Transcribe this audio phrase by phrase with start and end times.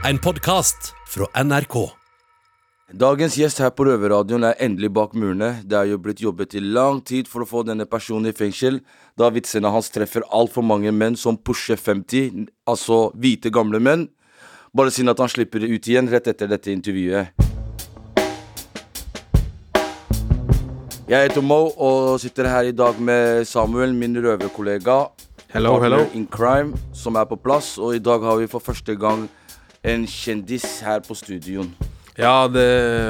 [0.00, 1.74] En podkast fra NRK.
[2.96, 5.50] Dagens gjest her på Røverradioen er endelig bak murene.
[5.60, 8.78] Det er jo blitt jobbet i lang tid for å få denne personen i fengsel,
[9.20, 14.06] da vitsene hans treffer altfor mange menn som pusher 50, altså hvite, gamle menn.
[14.72, 17.36] Bare synd at han slipper det ut igjen rett etter dette intervjuet.
[21.12, 25.02] Jeg heter Mo og sitter her i dag med Samuel, min røverkollega.
[25.52, 26.06] Hello, hello.
[26.14, 27.76] in crime, som er på plass.
[27.76, 29.28] Og i dag har vi for første gang
[29.84, 31.70] en kjendis her på studioen.
[32.20, 32.64] Ja, det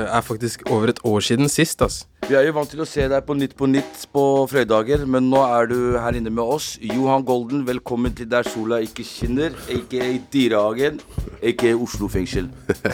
[0.06, 2.04] er faktisk over et år siden sist, ass.
[2.28, 5.26] Vi er jo vant til å se deg på Nytt på Nytt på fredager, men
[5.32, 6.76] nå er du her inne med oss.
[6.84, 11.00] Johan Golden, velkommen til Der sola ikke skinner, aka Dyrehagen,
[11.42, 12.50] aka Oslo fengsel.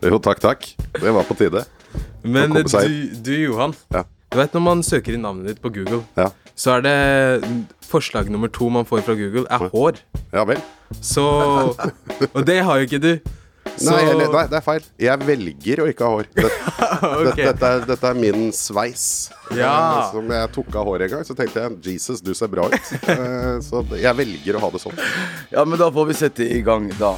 [0.00, 0.62] Jo, takk, takk.
[0.96, 1.60] Det var på tide.
[2.24, 2.62] Men du,
[3.20, 3.74] du, Johan.
[3.92, 4.06] Ja.
[4.32, 6.30] Du vet når man søker inn navnet ditt på Google, Ja.
[6.56, 6.94] så er det
[7.90, 10.00] forslag nummer to man får fra Google, er hår.
[10.32, 10.62] Ja vel.
[11.02, 11.24] Så
[12.32, 13.12] Og det har jo ikke du.
[13.80, 14.84] Så Nei, eller, nei, det er feil.
[15.00, 16.26] Jeg velger å ikke ha hår.
[16.36, 16.56] Dette,
[17.30, 17.44] okay.
[17.46, 19.04] dette, er, dette er min sveis.
[19.56, 19.70] Ja.
[19.70, 22.66] Eh, Som jeg tok av håret en gang, så tenkte jeg Jesus, du ser bra
[22.72, 22.90] ut.
[23.14, 24.98] Eh, Så jeg velger å ha det sånn.
[25.52, 27.14] Ja, men da får vi sette i gang, da.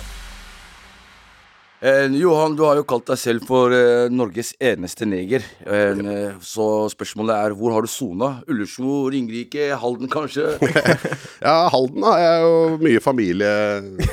[1.82, 5.42] Eh, Johan, du har jo kalt deg selv for eh, Norges eneste neger.
[5.66, 5.98] Eh,
[6.46, 8.28] så spørsmålet er hvor har du sona?
[8.46, 10.52] Ullersmo, Ringerike, Halden kanskje?
[11.42, 12.52] Ja, Halden har jeg jo
[12.84, 13.50] mye familie,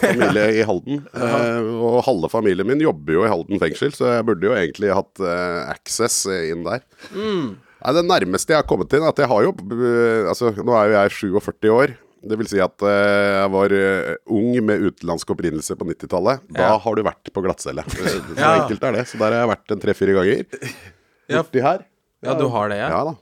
[0.01, 1.03] familie i Halden.
[1.29, 4.89] Eh, og halve familien min jobber jo i Halden fengsel, så jeg burde jo egentlig
[4.95, 6.81] hatt eh, access inn der.
[7.13, 10.73] Nei, Det nærmeste jeg har kommet inn, er at jeg har jo eh, Altså, nå
[10.75, 11.93] er jo jeg 47 år.
[12.19, 16.41] Det vil si at uh, jeg var uh, ung med utenlandsk opprinnelse på 90-tallet.
[16.51, 17.85] Da har du vært på glattcelle.
[17.87, 18.49] Eh, Så Ja.
[18.63, 19.05] enkelt er det.
[19.07, 20.43] Så der har jeg vært en tre-fire ganger.
[21.31, 21.39] Ja.
[21.43, 21.85] Borti her.
[22.25, 22.89] Ja, du har det, ja?
[22.91, 23.15] Ja da.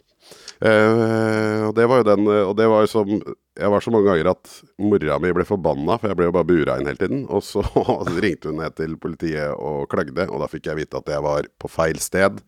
[0.58, 4.08] Uh, og det var jo den Og det var jo som Jeg var så mange
[4.10, 4.50] ganger at
[4.82, 7.22] mora mi ble forbanna, for jeg ble jo bare bura inn hele tiden.
[7.30, 7.62] Og så
[8.24, 11.46] ringte hun ned til politiet og klagde, og da fikk jeg vite at jeg var
[11.62, 12.42] på feil sted,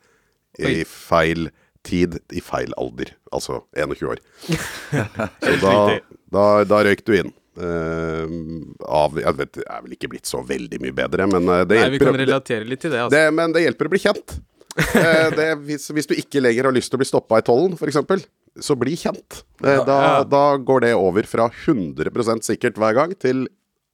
[0.58, 1.52] i feil
[1.88, 3.14] tid, i feil alder.
[3.36, 4.22] Altså 21 år.
[5.44, 5.76] Så da,
[6.34, 7.32] da, da røyk du inn.
[7.60, 8.30] Uh,
[8.88, 11.76] av Jeg vet, det er vel ikke blitt så veldig mye bedre, men eh, det
[11.76, 11.96] Nei, hjelper.
[11.98, 13.16] vi kan relatere litt til det, altså.
[13.18, 14.36] det, men det hjelper å bli kjent.
[14.80, 17.76] uh, det, hvis, hvis du ikke lenger har lyst til å bli stoppa i tollen,
[17.76, 18.00] f.eks.,
[18.64, 19.42] så bli kjent.
[19.64, 20.14] Eh, da, Ja.
[20.28, 23.46] da går det over fra 100% sikkert hver gang til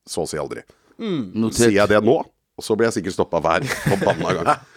[0.09, 0.62] så å si aldri.
[1.01, 1.50] Mm.
[1.53, 2.19] Sier jeg det nå,
[2.62, 4.53] så blir jeg sikkert stoppa hver forbanna gang.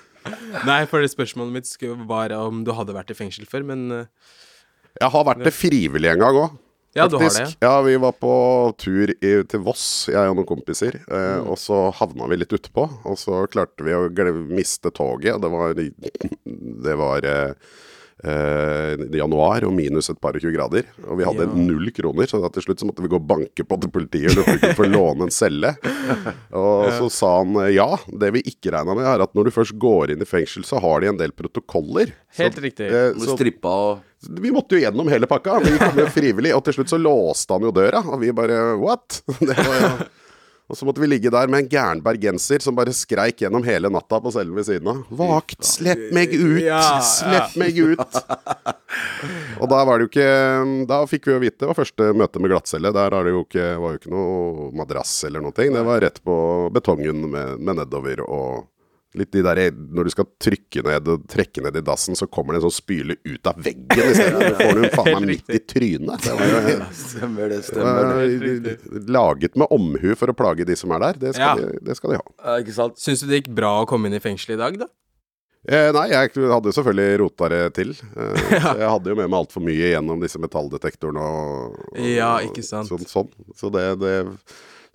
[0.67, 3.91] Nei, for det spørsmålet mitt skulle- var om du hadde vært i fengsel før, men
[3.93, 4.07] eh,
[5.01, 6.57] Jeg har vært det frivillig en gang òg.
[6.97, 7.57] Ja, du har det.
[7.63, 8.33] Ja, vi var på
[8.81, 10.97] tur i, til Voss, jeg og noen kompiser.
[11.07, 11.51] Eh, Mm.
[11.53, 14.09] Og så havna vi litt utpå, og så klarte vi å
[14.49, 15.39] miste toget.
[15.41, 17.53] Det var, det var eh,
[18.25, 20.89] eh, januar og minus et par og tjue grader.
[21.07, 21.55] Og vi hadde Ja.
[21.55, 24.35] null kroner, så da til slutt så måtte vi gå og banke på til politiet
[24.37, 25.75] og lurte på få låne en celle.
[26.53, 27.89] Og så sa han eh, ja.
[28.09, 30.81] Det vi ikke regna med, er at når du først går inn i fengsel, så
[30.83, 32.13] har de en del protokoller.
[32.39, 32.91] Helt så, riktig.
[32.91, 35.61] eh, så strippa og vi måtte jo gjennom hele pakka.
[35.63, 38.01] Vi kom jo frivillig, og til slutt så låste han jo døra.
[38.03, 39.21] Og vi bare what?
[39.39, 39.91] Det var jo
[40.69, 43.89] og så måtte vi ligge der med en gæren bergenser som bare skreik gjennom hele
[43.93, 45.03] natta på selve ved siden av.
[45.17, 46.69] Vakt, slipp meg ut!
[47.09, 48.19] Slipp meg ut!
[49.61, 52.41] Og da var det jo ikke Da fikk vi jo vite, det var første møte
[52.41, 52.93] med glattcelle.
[52.95, 55.57] Der var det jo ikke, var jo ikke noe madrass eller noe.
[55.57, 56.37] Det var rett på
[56.75, 58.69] betongen med, med nedover og
[59.17, 62.53] Litt de der, Når du skal trykke ned og trekke ned i dassen, så kommer
[62.53, 64.51] det en sånn spyle ut av veggen i stedet.
[64.51, 66.27] Du får den faen meg midt i trynet.
[66.27, 68.75] Det var jo Stemmer det, stemmer det.
[69.09, 71.21] laget med omhu for å plage de som er der.
[71.25, 71.73] Det skal, Ja.
[71.73, 72.27] de, det skal de ha.
[72.45, 73.01] Ja, ikke sant?
[73.01, 74.91] Syns du det gikk bra å komme inn i fengsel i dag, da?
[75.69, 77.91] Eh, nei, jeg hadde selvfølgelig rota det til.
[78.17, 78.75] Eh, ja.
[78.85, 82.89] jeg hadde jo med meg altfor mye gjennom disse metalldetektorene og, og Ja, ikke sant.
[82.93, 83.33] Sånn, sånn.
[83.57, 84.15] Så det, det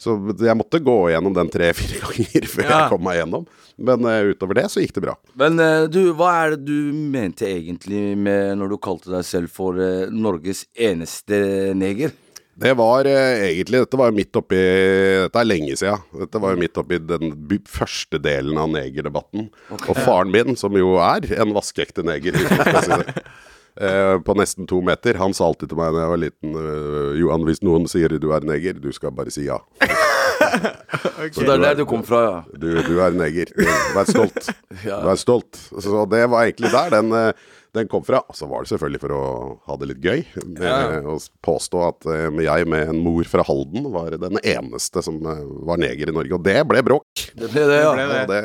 [0.04, 2.80] Så jeg måtte gå gjennom den tre-fire ganger før Ja.
[2.82, 3.46] jeg kom meg gjennom.
[3.84, 5.16] Men uh, utover det så gikk det bra.
[5.40, 9.50] Men uh, du, hva er det du mente egentlig med når du kalte deg selv
[9.54, 11.40] for uh, Norges eneste
[11.80, 12.14] neger?
[12.54, 16.04] Det var egentlig Dette var jo midt oppi Dette er lenge siden.
[16.22, 17.32] Dette var jo midt oppi den
[17.66, 19.48] første delen av negerdebatten.
[19.74, 22.38] Og faren min, som jo er en vaskeekte neger,
[23.80, 26.58] det, eh, på nesten to meter, han sa alltid til meg da jeg var liten
[26.58, 29.60] uh, Johan, hvis noen sier du er neger, du skal bare si ja.
[31.34, 32.38] Så det er der du kom fra, ja.
[32.54, 33.50] Du, du er neger.
[33.56, 33.64] Du,
[33.96, 34.52] Vær stolt.
[34.84, 35.00] Ja.
[35.06, 35.56] Vær stolt.
[35.80, 38.20] Så det var egentlig der den, eh, den kom fra.
[38.28, 39.22] Og så var det selvfølgelig for å
[39.70, 40.24] ha det litt gøy.
[40.44, 41.00] Med Ja.
[41.08, 41.16] å
[41.46, 42.10] påstå at
[42.44, 46.36] jeg med en mor fra Halden var den eneste som var neger i Norge.
[46.36, 47.28] Og det ble bråk.
[47.32, 47.94] Det ble det, ja.
[47.96, 48.44] ble Og det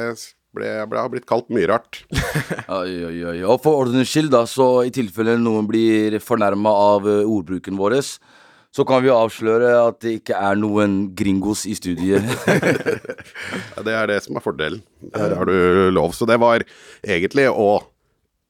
[0.57, 2.03] ble, ble, har blitt kalt mye rart.
[2.81, 3.37] Oi, oi, oi.
[3.45, 7.99] Og for ordens skyld, da, så i tilfelle noen blir fornærma av eh, ordbruken vår,
[8.69, 12.25] så kan vi avsløre at det ikke er noen gringos i studiet.
[13.79, 14.83] Ja, Det er det som er fordelen.
[15.15, 16.13] Der har du lov.
[16.17, 16.65] Så det var
[17.07, 17.79] egentlig å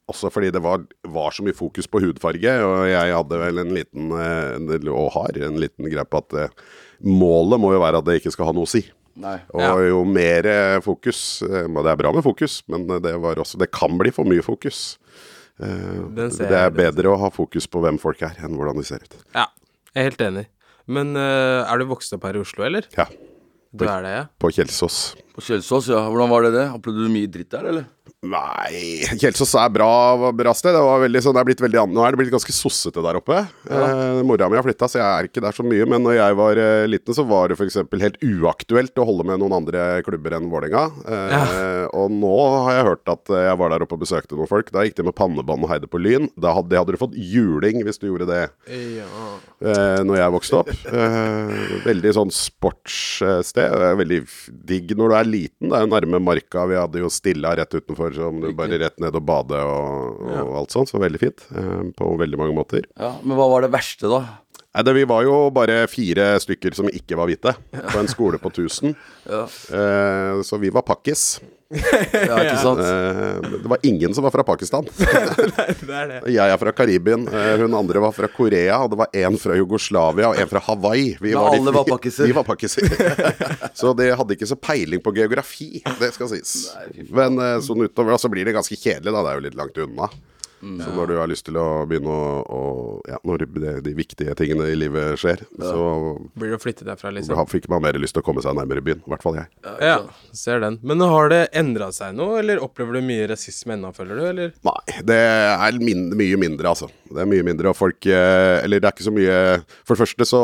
[0.08, 3.74] også fordi det var, var så mye fokus på hudfarge, og jeg hadde vel en
[3.76, 6.54] liten eh, og har en liten greie på at eh,
[7.04, 8.86] målet må jo være at det ikke skal ha noe å si.
[9.18, 9.36] Nei.
[9.54, 9.72] Og Ja.
[9.90, 13.70] jo mer eh, fokus eh, Det er bra med fokus, men det, var også, det
[13.74, 14.98] kan bli for mye fokus.
[15.58, 16.04] Eh,
[16.38, 19.16] det er bedre å ha fokus på hvem folk er, enn hvordan de ser ut.
[19.34, 19.48] Ja,
[19.94, 20.46] jeg er helt enig.
[20.86, 22.86] Men eh, er du vokst opp her i Oslo, eller?
[22.96, 23.08] Ja,
[23.74, 24.22] Du er det, ja?
[24.40, 25.00] på Kjelsås.
[25.38, 26.00] På Kjelsås, ja.
[26.10, 26.66] Hvordan var det det?
[26.74, 27.86] Opplevde du mye dritt der, eller?
[28.26, 29.88] Nei, Kjelsås er bra,
[30.34, 30.72] bra sted.
[30.74, 33.18] Det var veldig, sånn, det er blitt veldig, nå er det blitt ganske sossete der
[33.20, 33.36] oppe.
[33.70, 35.86] Eh, mora mi har flytta, så jeg er ikke der så mye.
[35.86, 37.78] Men når jeg var eh, liten, så var det f.eks.
[38.02, 40.82] helt uaktuelt å holde med noen andre klubber enn Vålerenga.
[41.06, 42.32] Eh, Og nå
[42.66, 44.72] har jeg hørt at eh, jeg var der oppe og besøkte noen folk.
[44.74, 46.26] Da gikk de med pannebånd og heide på Lyn.
[46.34, 48.42] Da hadde, det hadde du fått juling hvis du gjorde det
[48.98, 49.06] Ja.
[49.62, 50.74] eh, når jeg vokste opp.
[50.90, 51.54] Eh,
[51.86, 53.78] veldig sånn sportssted.
[54.02, 54.20] Veldig
[54.74, 55.68] digg når du er liten.
[55.68, 56.64] Det er jo nærme marka.
[56.70, 60.52] Vi hadde jo Stilla rett utenfor, så du bare rett ned og bade og, og
[60.62, 60.90] alt sånt.
[60.92, 61.44] Så veldig fint.
[61.54, 62.86] Eh, på veldig mange måter.
[62.98, 64.22] Ja, Men hva var det verste, da?
[64.68, 68.40] Nei, det, Vi var jo bare fire stykker som ikke var hvite, på en skole
[68.42, 68.94] på 1000.
[69.28, 69.44] Ja,
[69.74, 71.38] Eh, så vi var pakkis.
[71.68, 72.80] Ja ikke sant?
[72.80, 74.86] Eh, det var ingen som var fra Pakistan.
[74.98, 76.20] Det er det.
[76.32, 79.56] Jeg er fra Karibien, eh, hun andre var fra Korea, og det var en fra
[79.58, 81.10] Jugoslavia og en fra Hawaii.
[81.20, 82.26] Vi Men de alle var pakiser pakkiser.
[82.26, 82.82] Vi var pakkiser.
[83.80, 86.56] så det hadde ikke så peiling på geografi, det skal sies.
[87.12, 89.22] Men eh, sånn utover da, så blir det ganske kjedelig, da.
[89.22, 90.10] Det er jo litt langt unna.
[90.62, 90.78] Mm.
[90.82, 92.62] Så når du har lyst til å begynne å, å
[93.08, 95.82] Ja, når det, de viktige tingene i livet skjer, så
[96.38, 97.38] Blir det å flytte derfra, liksom?
[97.48, 99.00] fikk man mer lyst til å komme seg nærmere byen.
[99.06, 99.48] I hvert fall jeg.
[99.80, 99.98] Ja,
[100.36, 100.78] ser den.
[100.86, 104.52] Men har det endra seg noe, eller opplever du mye rasisme ennå, føler du, eller?
[104.66, 106.90] Nei, det er min mye mindre, altså.
[107.08, 109.36] Det er mye mindre, og folk eh, Eller det er ikke så mye
[109.86, 110.40] For det første så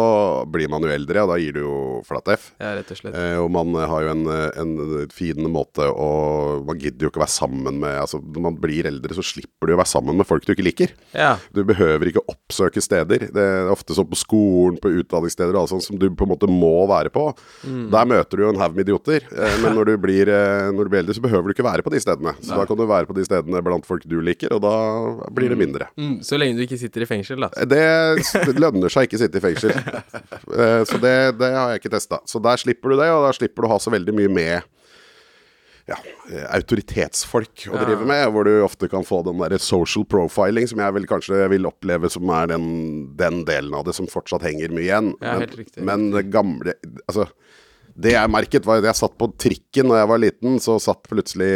[0.49, 1.75] blir man jo eldre, og da gir du jo
[2.09, 2.47] flatt F.
[2.63, 3.17] Ja, rett og slett.
[3.19, 4.25] Eh, og man har jo en,
[4.63, 6.09] en fin måte å
[6.65, 9.69] Man gidder jo ikke å være sammen med Altså, Når man blir eldre, så slipper
[9.69, 10.93] du å være sammen med folk du ikke liker.
[11.17, 11.37] Ja.
[11.57, 13.29] Du behøver ikke oppsøke steder.
[13.33, 16.33] Det er ofte sånn på skolen, på utdanningssteder og alt sånt som du på en
[16.35, 17.31] måte må være på.
[17.65, 19.25] Der møter du jo en haug med idioter.
[19.33, 21.87] Eh, men når du, blir, eh, når du blir eldre, så behøver du ikke være
[21.87, 22.35] på de stedene.
[22.45, 24.75] Så da kan du være på de stedene blant folk du liker, og da
[25.35, 25.89] blir det mindre.
[25.97, 27.51] Mm, så lenge du ikke sitter i fengsel, da.
[27.65, 27.83] Det
[28.35, 29.75] det lønner seg ikke å sitte i fengsel.
[30.55, 32.19] Eh, Så det, det har jeg ikke testa.
[32.29, 34.67] Så der slipper du det, og da slipper du å ha så veldig mye med
[35.91, 35.97] ja,
[36.31, 40.81] eh, autoritetsfolk å drive med, hvor du ofte kan få den der social profiling, som
[40.81, 42.67] jeg vil kanskje vil oppleve som er den,
[43.19, 45.13] den delen av det som fortsatt henger mye igjen.
[45.19, 45.85] Ja, men, helt riktig.
[45.85, 47.29] men det gamle Altså,
[47.95, 51.05] det jeg merket, var at jeg satt på trikken da jeg var liten, så satt
[51.07, 51.53] plutselig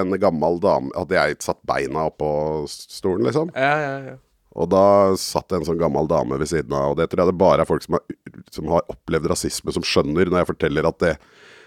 [0.00, 2.28] en gammel dame Hadde jeg satt beina oppå
[2.70, 3.50] stolen, liksom?
[3.52, 4.16] Ja, ja, ja.
[4.56, 4.86] Og da
[5.20, 7.66] satt det en sånn gammel dame ved siden av, og det tror jeg det bare
[7.66, 8.06] er folk som har,
[8.54, 11.12] som har opplevd rasisme, som skjønner når jeg forteller at det,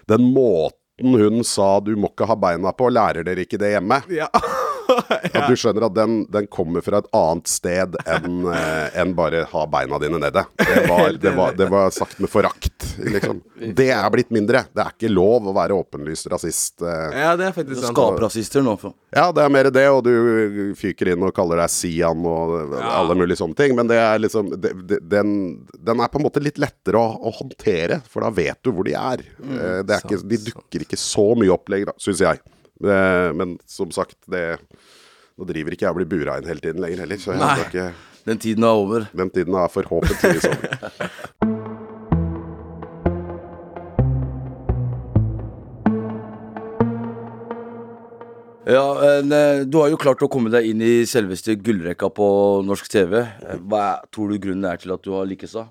[0.09, 4.01] den måten hun sa 'du må ikke ha beina på', lærer dere ikke det hjemme?
[4.09, 4.27] Ja.
[5.39, 8.43] At du skjønner at den, den kommer fra et annet sted enn
[9.01, 10.43] en bare 'ha beina dine nede'.
[10.59, 13.41] Det var, det var, det var sagt med forakt, liksom.
[13.75, 14.65] Det er blitt mindre.
[14.73, 16.81] Det er ikke lov å være åpenlyst rasist.
[16.81, 17.17] eh.
[17.19, 17.95] ja, det er faktisk sant.
[17.97, 18.77] Skaprasister nå.
[18.79, 22.75] for- Ja, det er mer det, og du fyker inn og kaller deg Sian og
[22.77, 23.75] alle mulige sånne ting.
[23.75, 25.33] Men det er liksom det, det, den,
[25.73, 28.85] den er på en måte litt lettere å, å håndtere, for da vet du hvor
[28.85, 29.25] de er.
[29.41, 32.41] Eh, det er ikke, de dukker ikke så mye opplegg, da, syns jeg.
[32.79, 34.59] Eh, men som sagt, det
[35.39, 37.53] Nå driver ikke jeg og blir bura inn hele tiden lenger heller, så jeg Nei.
[37.63, 37.85] ikke,
[38.27, 39.07] Den tiden er over.
[39.15, 41.47] den tiden er forhåpentligvis over.
[48.69, 52.27] Ja, en, eh, Du har jo klart å komme deg inn i selveste gullrekka på
[52.67, 53.15] norsk TV.
[53.23, 55.53] Eh, Hva tror du grunnen er til at du har lykkes?
[55.57, 55.67] da?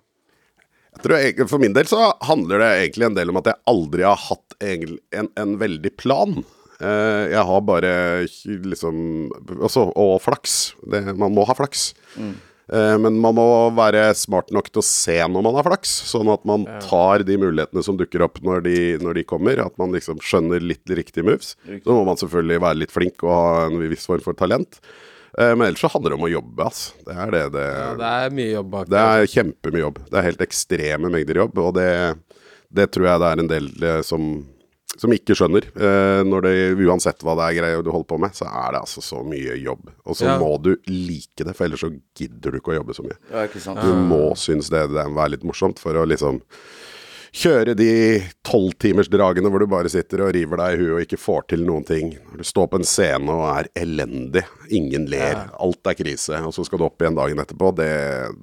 [1.04, 4.16] Jeg For min del så handler det egentlig en del om at jeg aldri har
[4.18, 6.40] hatt en, en, en veldig plan.
[6.78, 7.92] Eh, jeg har bare
[8.46, 10.58] liksom også, Og flaks.
[10.86, 11.90] Det, man må ha flaks.
[12.68, 16.28] Eh, men man må være smart nok til å se når man har flaks, sånn
[16.30, 19.62] at man tar de mulighetene som dukker opp når de, når de kommer.
[19.64, 21.54] At man liksom skjønner litt riktige moves.
[21.64, 24.78] Så må man selvfølgelig være litt flink og ha en viss form for talent.
[25.38, 26.94] Eh, men ellers så handler det om å jobbe, altså.
[27.08, 29.98] Det er det det Ja, det er mye jobb bak det er kjempemye jobb.
[30.10, 31.90] Det er helt ekstreme mengder jobb, og det,
[32.74, 33.68] det tror jeg det er en del
[34.06, 34.28] som,
[34.96, 35.66] som ikke skjønner.
[35.76, 36.54] Eh, når det,
[36.88, 39.58] uansett hva det er greier du holder på med, så er det altså så mye
[39.60, 39.90] jobb.
[40.06, 40.38] Og så Ja.
[40.40, 43.18] må du like det, for ellers så gidder du ikke å jobbe så mye.
[43.30, 43.80] Ja, ikke sant?
[43.84, 46.40] Du må synes det, det er være litt morsomt for å liksom
[47.34, 47.90] kjøre de
[48.46, 51.86] tolvtimersdragene hvor du bare sitter og river deg i huet og ikke får til noen
[51.88, 52.14] ting.
[52.36, 54.44] Du står på en scene og er elendig,
[54.74, 57.90] ingen ler, alt er krise, og så skal du opp igjen dagen etterpå, det,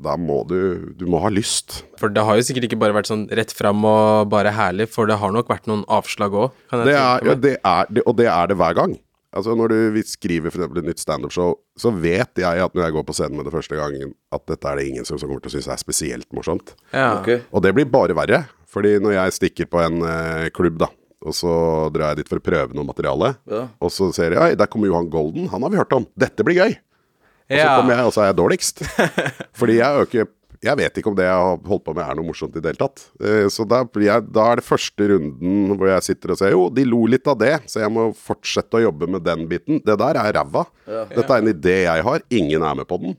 [0.05, 0.57] da må du
[0.95, 1.81] Du må ha lyst.
[1.99, 5.09] For det har jo sikkert ikke bare vært sånn rett fram og bare herlig, for
[5.09, 8.29] det har nok vært noen avslag òg, Det er, ja, det er, det, og det
[8.31, 8.95] er det hver gang.
[9.35, 12.85] Altså Når du vi skriver for eksempel et nytt standup-show, så vet jeg at når
[12.85, 15.27] jeg går på scenen med det første gangen, at dette er det ingen som, som
[15.27, 16.71] kommer til å synes er spesielt morsomt.
[16.93, 17.17] Ja.
[17.19, 17.43] Okay.
[17.51, 18.45] Og det blir bare verre.
[18.75, 20.89] Fordi når jeg stikker på en eh, klubb, da,
[21.25, 21.55] og så
[21.95, 23.63] drar jeg dit for å prøve noe materiale, Ja.
[23.79, 26.05] og så ser jeg Oi, der kommer Johan Golden, han har vi hørt om.
[26.19, 26.75] Dette blir gøy.
[26.75, 27.75] Og så Ja.
[27.79, 28.81] kommer jeg, og så er jeg dårligst.
[29.59, 30.27] Fordi jeg er jo ikke
[30.65, 32.71] Jeg vet ikke om det jeg har holdt på med er noe morsomt i det
[32.71, 33.01] hele tatt.
[33.21, 36.55] Eh, Så da, blir jeg, da er det første runden hvor jeg sitter og sier
[36.55, 39.77] jo, de lo litt av det, så jeg må fortsette å jobbe med den biten.
[39.85, 40.63] Det der er ræva.
[41.11, 43.13] Dette er en idé jeg har, ingen er med på den.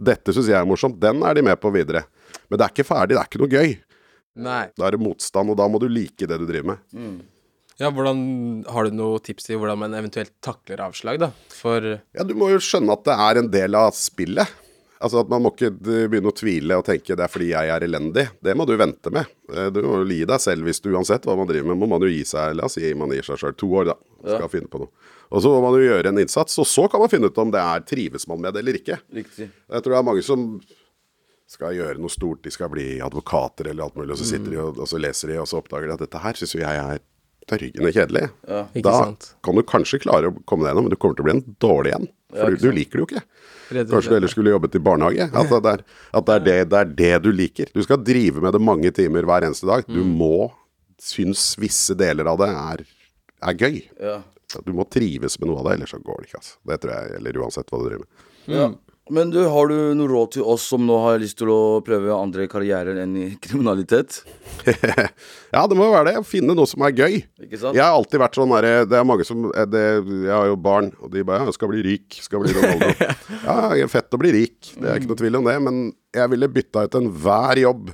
[0.00, 2.06] Dette syns jeg er morsomt, den er de med på videre.
[2.48, 3.76] Men det er ikke ferdig, det er ikke noe gøy.
[4.36, 4.68] Nei.
[4.78, 7.20] Da er det motstand, og da må du like det du driver med.
[7.80, 11.30] Ja, hvordan Har du noen tips til hvordan man eventuelt takler avslag, da?
[11.54, 11.80] For
[12.14, 14.46] Ja, du må jo skjønne at det er en del av spillet.
[15.00, 17.86] Altså at Man må ikke begynne å tvile og tenke det er fordi jeg er
[17.86, 18.26] elendig.
[18.44, 19.24] Det må du vente med.
[19.48, 21.88] Eh, Du må jo gi deg selv hvis du uansett hva man driver med, må
[21.88, 23.96] man jo gi seg La oss si man gir seg sjøl to år, da.
[24.36, 24.92] Skal finne på noe.
[25.32, 27.50] Og så må man jo gjøre en innsats, og så kan man finne ut om
[27.54, 28.98] det er trives man med det eller ikke.
[29.14, 29.46] Riktig.
[29.48, 30.60] Jeg tror det er mange som
[31.50, 34.58] skal gjøre noe stort, de skal bli advokater eller alt mulig, og så sitter de
[34.62, 36.82] og, og så leser de, og så oppdager de at dette her syns jo jeg
[36.84, 37.00] er
[37.50, 38.24] dørgende kjedelig.
[38.78, 39.30] Ikke da sant.
[39.42, 41.56] kan du kanskje klare å komme deg gjennom, men du kommer til å bli en
[41.64, 42.06] dårlig en.
[42.30, 43.22] For du, du liker det jo ikke.
[43.90, 45.26] Kanskje du heller skulle jobbet i barnehage.
[45.34, 45.82] At det er,
[46.20, 47.72] at det, er det, det er det du liker.
[47.74, 49.82] Du skal drive med det mange timer hver eneste dag.
[49.90, 50.12] Du Mm.
[50.20, 50.52] må
[51.02, 52.84] synes visse deler av det er,
[53.50, 53.80] er gøy.
[53.98, 54.20] Ja.
[54.66, 56.40] Du må trives med noe av det, ellers så går det ikke.
[56.44, 56.54] Altså.
[56.70, 58.28] Det tror jeg gjelder uansett hva du driver med.
[58.60, 58.70] ja.
[59.10, 62.14] Men du, har du noe råd til oss som nå har lyst til å prøve
[62.14, 64.22] andre karrierer enn i kriminalitet?
[65.50, 66.20] Ja, det må jo være det.
[66.30, 67.16] Finne noe som er gøy.
[67.42, 67.74] Ikke sant?
[67.74, 70.92] Jeg har alltid vært sånn derre Det er mange som det, Jeg har jo barn,
[71.02, 72.18] og de bare ja, jeg 'Skal bli rik.
[72.22, 72.92] Skal bli Ronaldo'.
[73.48, 74.58] ja, det er fett å bli rik.
[74.76, 75.56] Det er ikke noe tvil om det.
[75.66, 75.80] Men
[76.14, 77.90] jeg ville bytta ut enhver jobb.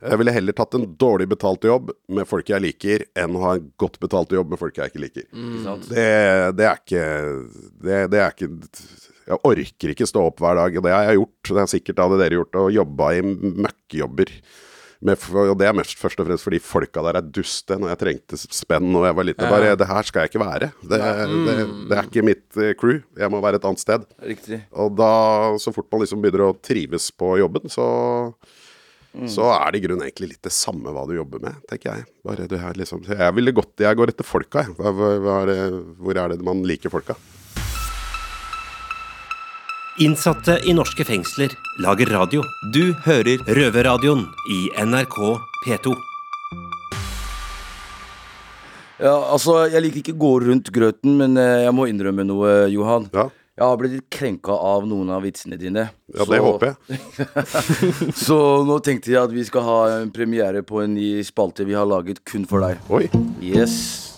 [0.00, 3.54] Jeg ville heller tatt en dårlig betalt jobb med folk jeg liker, enn å ha
[3.58, 5.26] en godt betalt jobb med folk jeg ikke liker.
[5.66, 5.90] Sant?
[5.90, 6.06] Det,
[6.56, 7.04] det er ikke
[7.84, 8.48] det, det er ikke
[9.30, 11.52] Jeg orker ikke stå opp hver dag, og det har jeg gjort.
[11.52, 13.22] Det er sikkert hadde dere gjort, og jobba i
[13.66, 14.32] møkkjobber.
[15.00, 17.78] Med, og det er mest, først og fremst fordi folka der er duste.
[17.80, 19.52] Når jeg trengte spenn og jeg var liten.
[19.52, 20.70] Bare, det her skal jeg ikke være.
[20.82, 20.98] Det,
[21.46, 21.54] det,
[21.88, 22.98] det er ikke mitt eh, crew.
[23.16, 24.04] Jeg må være et annet sted.
[24.32, 24.60] Riktig.
[24.76, 25.12] Og da,
[25.62, 27.86] så fort man liksom begynner å trives på jobben, så
[29.26, 32.04] så er det i grunnen egentlig litt det samme hva du jobber med, tenker jeg.
[32.22, 34.76] Bare du her liksom Jeg ville gått Jeg går etter folka, jeg.
[34.78, 35.56] Hva, hva, hva er det,
[35.98, 37.16] hvor er det man liker folka?
[40.00, 41.52] Innsatte i norske fengsler
[41.84, 42.40] lager radio.
[42.72, 45.18] Du hører Røverradioen i NRK
[45.66, 45.92] P2.
[48.96, 52.54] Ja, altså, jeg liker ikke å gå rundt grøten, men eh, jeg må innrømme noe,
[52.72, 53.10] Johan.
[53.12, 53.28] Ja.
[53.60, 55.90] Jeg har blitt litt krenka av noen av vitsene dine.
[56.16, 57.00] Ja, det håper jeg.
[58.24, 61.76] Så nå tenkte jeg at vi skal ha en premiere på en ny spalte vi
[61.76, 62.80] har laget kun for deg.
[62.88, 63.04] Oi.
[63.44, 64.09] Yes.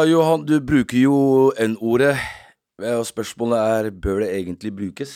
[0.00, 1.16] Ja, Johan, du bruker jo
[1.60, 2.14] N-ordet.
[2.80, 5.10] Eh, Og spørsmålet er bør det egentlig brukes?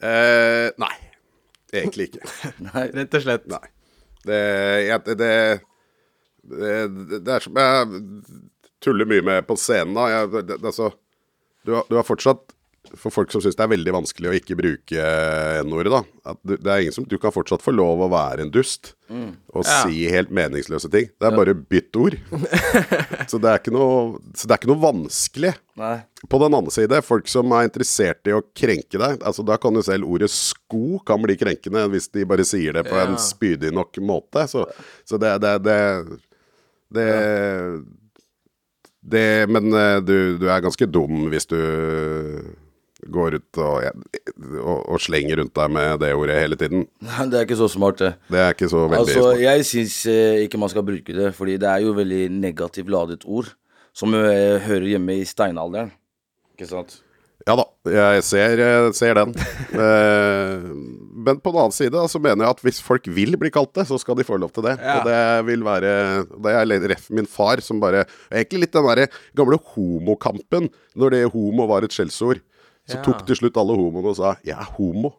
[0.00, 0.94] Eh, nei.
[1.74, 2.30] Egentlig ikke.
[2.70, 2.86] Nei.
[2.96, 3.44] Rett og slett.
[3.52, 3.68] Nei.
[4.24, 4.38] Det,
[5.04, 5.28] det, det,
[6.54, 8.00] det, det er som jeg
[8.80, 9.92] tuller mye med på scenen.
[9.98, 10.06] Da.
[10.14, 10.88] Jeg, det, det, altså,
[11.68, 12.56] du, har, du har fortsatt
[12.96, 15.02] For folk som syns det er veldig vanskelig å ikke bruke
[15.64, 16.00] N-ordet, da.
[16.32, 18.94] At du, det er ingen som, du kan fortsatt få lov å være en dust
[19.08, 19.82] og Ja.
[19.86, 21.08] si helt meningsløse ting.
[21.16, 22.16] Det er bare bytt ord.
[23.30, 25.52] så, det er ikke noe, så det er ikke noe vanskelig.
[25.80, 25.94] Nei.
[26.28, 29.76] På den andre side, folk som er interessert i å krenke deg altså Da kan
[29.78, 33.04] jo selv ordet sko kan bli krenkende hvis de bare sier det på Ja.
[33.06, 34.48] en spydig nok måte.
[34.50, 34.64] Så,
[35.06, 35.78] så det, det, det,
[36.98, 37.08] det,
[39.14, 41.58] det Men eh, du, du er ganske dum hvis du
[43.06, 44.02] går ut og,
[44.58, 46.86] og, og slenger rundt deg med det ordet hele tiden.
[47.30, 48.12] Det er ikke så smart, det.
[48.32, 49.42] Det er ikke så veldig Altså, smart.
[49.44, 53.22] jeg syns eh, ikke man skal bruke det, fordi det er jo veldig negativt ladet
[53.26, 53.52] ord.
[53.94, 55.92] Som eh, hører hjemme i steinalderen.
[56.56, 56.98] Ikke sant?
[57.46, 59.34] Ja da, jeg ser, jeg ser den.
[59.78, 60.64] Eh,
[61.28, 63.84] Men på den annen side så mener jeg at hvis folk vil bli kalt det,
[63.86, 64.74] så skal de få lov til det.
[64.80, 64.96] Ja.
[64.98, 65.92] Og det vil være
[66.34, 69.06] Det er ref min far som bare Egentlig litt den derre
[69.38, 72.40] gamle homokampen, når det homo var et skjellsord.
[72.88, 75.12] Så tok til slutt alle homoene og sa 'jeg er homo'.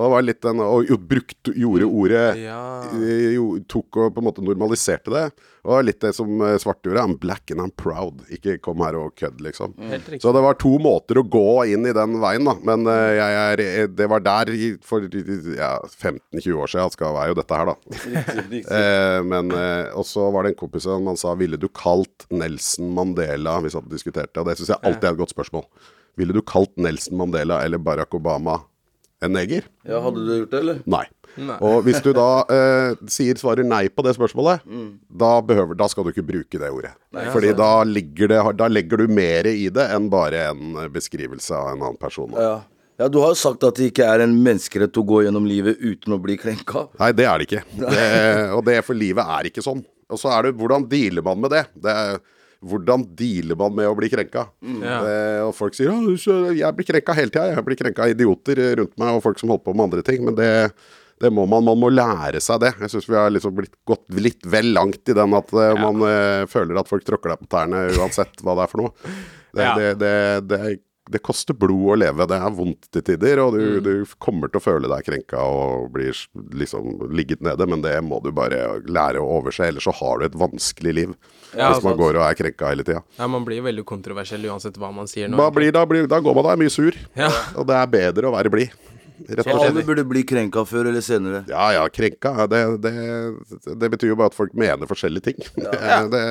[0.00, 2.82] Og var litt den Og brukt, gjorde ordet Ja.
[2.96, 5.24] eh, jo, Tok og på en måte normaliserte det.
[5.64, 7.02] Og litt det som eh, Svarte gjorde.
[7.04, 8.22] I'm black and I'm proud.
[8.32, 9.74] Ikke kom her og kødd, liksom.
[9.76, 10.18] Mm.
[10.18, 12.56] Så det var to måter å gå inn i den veien, da.
[12.64, 14.52] Men eh, jeg er, det var der
[14.82, 17.76] for ja, 15-20 år siden skal være jo dette her, da.
[18.12, 19.26] Riktig, riktig.
[19.28, 23.58] Men Og så var det en kompis som han sa Ville du kalt Nelson Mandela
[23.62, 25.68] Hvis han diskuterte, og det syns jeg alltid er et godt spørsmål.
[26.20, 28.60] Ville du kalt Nelson Mandela eller Barack Obama
[29.22, 29.66] en neger?
[29.86, 30.80] Ja, hadde du gjort det, eller?
[30.90, 31.06] Nei.
[31.40, 31.56] Nei.
[31.64, 34.66] Og hvis du da eh, sier svarer nei på det spørsmålet,
[35.08, 36.92] da, behøver, da skal du ikke bruke det ordet.
[37.32, 41.72] Fordi da, det, da legger du mer i det enn bare en eh, beskrivelse av
[41.72, 42.36] en annen person.
[42.36, 42.58] Ja.
[43.00, 45.80] ja, du har jo sagt at det ikke er en menneskerett å gå gjennom livet
[45.80, 46.88] uten å bli krenka.
[47.00, 47.64] Nei, det er det ikke.
[47.96, 48.06] Det,
[48.58, 49.80] og det for livet er ikke sånn.
[50.12, 51.64] Og så er det hvordan dealer man med det?
[51.80, 52.20] det er,
[52.62, 54.46] hvordan dealer man med å bli krenka?
[54.62, 54.96] Ja.
[55.02, 55.98] Eh, og folk sier «Ja,
[56.54, 57.48] jeg blir krenka hele tida.
[57.56, 60.22] Jeg blir krenka av idioter rundt meg og folk som holder på med andre ting.
[60.26, 60.50] Men det,
[61.22, 62.72] det må man, man må lære seg det.
[62.84, 65.74] Jeg syns vi har liksom blitt gått litt vel langt i den at ja.
[65.82, 68.94] man eh, føler at folk tråkker deg på tærne uansett hva det er for noe.
[69.52, 69.74] Det, Ja.
[69.76, 70.14] det, det,
[70.48, 70.58] det,
[71.10, 72.26] det koster blod å leve.
[72.30, 73.92] Det er vondt til tider, og du, du
[74.22, 76.14] kommer til å føle deg krenka og blir
[76.60, 80.28] liksom ligget nede, men det må du bare lære å overse, ellers så har du
[80.28, 81.16] et vanskelig liv.
[81.52, 82.00] Ja, hvis man sant.
[82.04, 83.02] går og er krenka hele tida.
[83.18, 85.36] Ja, man blir veldig kontroversiell uansett hva man sier nå.
[85.42, 87.28] Da, blir, da, blir, da går man da mye sur, Ja.
[87.58, 88.78] og det er bedre å være blid.
[89.22, 91.44] Rett Så og alle burde bli krenka før eller senere.
[91.50, 92.32] Ja ja, krenka.
[92.50, 92.92] Det, det,
[93.78, 95.44] det betyr jo bare at folk mener forskjellige ting.
[95.62, 96.00] Ja.
[96.12, 96.22] Det,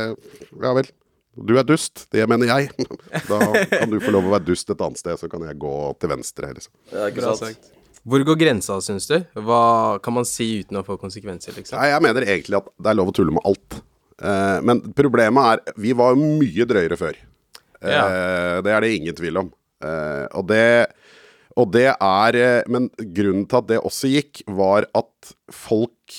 [0.60, 0.90] ja vel.
[1.36, 2.72] Du er dust, det mener jeg.
[3.32, 3.38] Da
[3.72, 6.12] kan du få lov å være dust et annet sted, så kan jeg gå til
[6.12, 6.50] venstre.
[6.58, 6.74] Liksom.
[6.92, 7.70] Ja, ikke sant?
[8.02, 9.20] Hvor går grensa, syns du?
[9.46, 11.78] Hva kan man si uten å få konsekvenser, liksom?
[11.78, 13.78] Nei, jeg mener egentlig at det er lov å tulle med alt.
[14.22, 17.16] Eh, men problemet er Vi var jo mye drøyere før.
[17.82, 18.04] Eh, Ja.
[18.62, 19.54] Det er det ingen tvil om.
[19.86, 20.66] Eh, og det
[21.60, 26.14] og det er eh, Men grunnen til at det også gikk, var at folk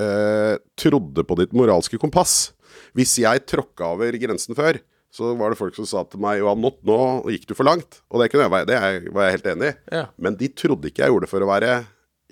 [0.00, 2.52] eh, trodde på ditt moralske kompass.
[2.96, 4.78] Hvis jeg tråkka over grensen før,
[5.12, 6.98] så var det folk som sa til meg Johan, nå, nå
[7.32, 8.02] gikk du for langt.
[8.12, 8.80] Og det, jeg, det
[9.16, 9.76] var jeg helt enig i.
[10.00, 10.06] Ja.
[10.20, 11.76] Men de trodde ikke jeg gjorde det for å være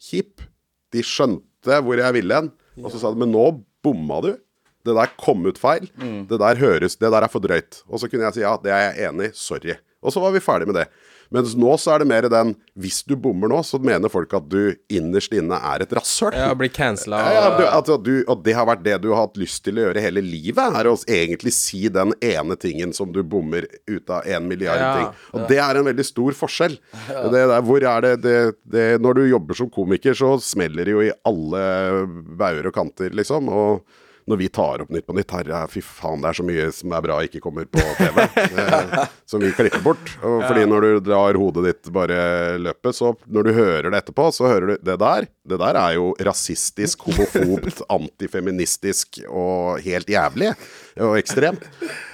[0.02, 0.44] kjip.
[0.92, 2.50] De skjønte hvor jeg ville hen.
[2.82, 3.46] Og så sa de men nå
[3.84, 4.34] bomma du.
[4.86, 5.88] Det der kom ut feil.
[6.28, 7.80] Det der høres Det der er for drøyt.
[7.88, 9.34] Og så kunne jeg si ja, det er jeg enig i.
[9.34, 9.78] Sorry.
[10.04, 10.86] Og så var vi ferdig med det.
[11.34, 14.46] Mens nå så er det mer den Hvis du bommer nå, så mener folk at
[14.52, 16.34] du innerst inne er et rasshøl.
[16.36, 17.20] Ja, blir cancela.
[17.32, 20.02] Ja, ja, du, og det har vært det du har hatt lyst til å gjøre
[20.04, 24.48] hele livet, er å egentlig si den ene tingen som du bommer ut av en
[24.48, 25.10] milliard Ja, ting.
[25.34, 26.78] Og det er en veldig stor forskjell.
[27.08, 30.96] Det der, hvor er det, det, det Når du jobber som komiker, så smeller det
[30.96, 31.62] jo i alle
[32.36, 33.48] bauger og kanter, liksom.
[33.52, 36.66] Og når vi tar opp Nytt på Nytt, herre, fy faen, det er så mye
[36.74, 38.24] som er bra ikke kommer på TV.
[38.58, 40.10] eh, som vi klipper bort.
[40.26, 42.18] Og fordi når du drar hodet ditt bare
[42.58, 45.28] løpet, så når du hører det etterpå, så hører du det der.
[45.46, 50.50] Det der er jo rasistisk, homofobt, antifeministisk og helt jævlig.
[51.06, 51.62] Og ekstremt.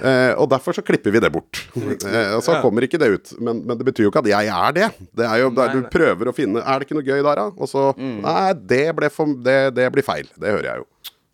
[0.03, 1.65] Eh, og derfor så klipper vi det bort.
[1.79, 3.35] Eh, og så kommer ikke det ut.
[3.41, 4.93] Men, men det betyr jo ikke at jeg er det.
[5.17, 7.49] Det er jo der du prøver å finne Er det ikke noe gøy der, da?
[7.57, 10.29] Og så Nei, det, for, det, det blir feil.
[10.37, 10.89] Det hører jeg jo.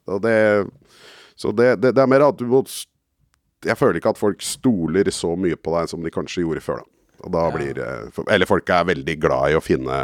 [0.08, 0.36] Og det,
[1.38, 2.62] så det, det, det er mer at du må
[3.66, 6.82] Jeg føler ikke at folk stoler så mye på deg som de kanskje gjorde før,
[6.84, 6.92] da.
[7.26, 7.88] Og da blir det
[8.30, 9.96] Eller folk er veldig glad i å finne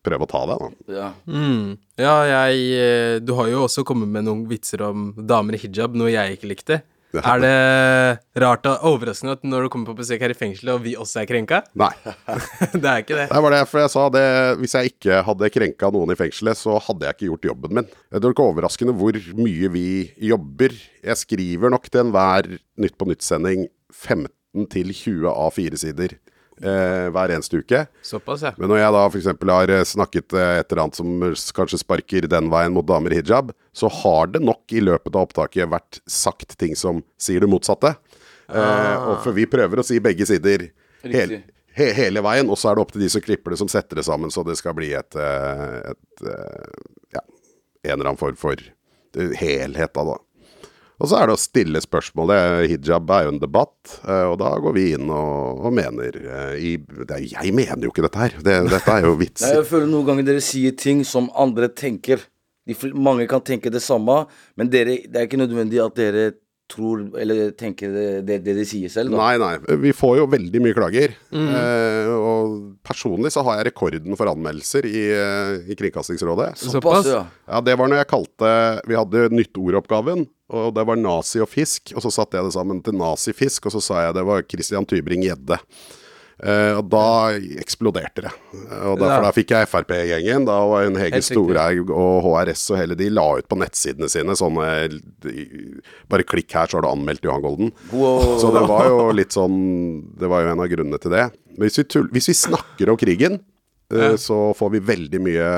[0.00, 0.94] Prøve å ta deg, da.
[0.96, 1.08] Ja.
[1.28, 1.74] Mm.
[2.00, 5.92] Ja, jeg eh, Du har jo også kommet med noen vitser om damer i hijab,
[5.98, 6.78] noe jeg ikke likte.
[7.18, 10.84] Er det rart og overraskende at når du kommer på besøk her i fengselet, og
[10.84, 11.62] vi også er krenka?
[11.78, 11.90] Nei.
[12.82, 13.26] det er ikke det.
[13.32, 14.24] Det var derfor jeg sa det.
[14.60, 17.90] Hvis jeg ikke hadde krenka noen i fengselet, så hadde jeg ikke gjort jobben min.
[18.10, 19.86] Det er ikke overraskende hvor mye vi
[20.30, 20.76] jobber.
[21.02, 26.14] Jeg skriver nok til enhver Nytt på Nytt-sending 15 til 20 A4-sider
[26.62, 27.84] eh, hver eneste uke.
[28.06, 28.52] Såpass, ja.
[28.58, 29.28] Men når jeg da f.eks.
[29.52, 33.20] har eh, snakket eh, et eller annet som kanskje sparker den veien mot damer i
[33.20, 37.50] hijab, så har det nok i løpet av opptaket vært sagt ting som sier det
[37.50, 37.94] motsatte.
[38.50, 40.68] Eh, og for vi prøver å si begge sider
[41.06, 41.36] hel,
[41.76, 44.00] he, hele veien, og så er det opp til de som klipper det, som setter
[44.00, 47.22] det sammen, så det skal bli et, et, et eh, ja,
[47.86, 50.18] en eller annen form for eh, helhet da, det.
[51.00, 52.66] Og så er det å stille spørsmålet.
[52.68, 56.58] Hijab er jo en debatt, eh, og da går vi inn og, og mener eh,
[56.60, 56.72] i,
[57.06, 58.36] er, Jeg mener jo ikke dette her.
[58.44, 59.54] Det, dette er jo vitser.
[59.60, 62.26] jeg føler noen ganger dere sier ting som andre tenker.
[62.68, 64.26] De, mange kan tenke det samme,
[64.60, 66.26] men dere, det er ikke nødvendig at dere
[66.70, 69.12] tror eller tenker det, det, det de sier selv.
[69.14, 69.20] Da.
[69.20, 69.76] Nei, nei.
[69.82, 71.14] Vi får jo veldig mye klager.
[71.34, 72.56] Eh, og
[72.86, 76.52] personlig så har jeg rekorden for anmeldelser i, eh, i Kringkastingsrådet.
[76.62, 77.08] Såpass?
[77.10, 77.24] ja.
[77.50, 78.50] Ja, det var når jeg kalte
[78.86, 81.94] Vi hadde nyttordoppgaven, og det var nazi og fisk.
[81.96, 84.86] Og så satte jeg det sammen til nazifisk, og så sa jeg det var Christian
[84.86, 85.58] Tybring-Gjedde.
[86.40, 88.30] Eh, og da eksploderte det.
[88.88, 90.46] Og derfor da fikk jeg Frp-gjengen.
[90.48, 91.20] Da var hun Hege.
[91.26, 94.68] Storhaug og HRS og hele de la ut på nettsidene sine sånne
[96.10, 97.72] Bare klikk her, så har du anmeldt Johan Golden.
[97.92, 98.38] Wow.
[98.40, 99.58] Så det var jo litt sånn
[100.18, 101.26] Det var jo en av grunnene til det.
[101.60, 103.40] Hvis vi, tull, hvis vi snakker om krigen,
[103.92, 104.12] ja.
[104.22, 105.50] så får vi veldig mye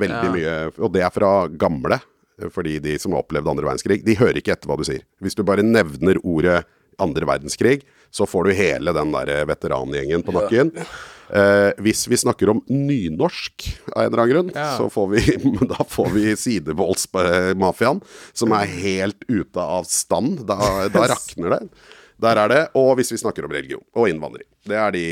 [0.00, 0.34] Veldig Ja.
[0.34, 2.00] mye Og det er fra gamle.
[2.40, 5.02] eh, Fordi de som har opplevd andre verdenskrig, de hører ikke etter hva du sier.
[5.22, 6.64] Hvis du bare nevner ordet
[7.00, 10.72] andre verdenskrig, så får du hele den der veterangjengen på nakken.
[11.30, 14.72] Eh, hvis vi snakker om nynorsk av en eller annen grunn, Ja.
[14.78, 15.20] så får vi,
[15.70, 18.00] da får vi sidevoldsmafiaen,
[18.34, 20.42] som er helt ute av stand.
[20.48, 20.58] Da,
[20.90, 21.60] da rakner det.
[22.20, 22.62] Der er det.
[22.76, 24.46] Og hvis vi snakker om religion og innvandring.
[24.68, 25.04] Det er de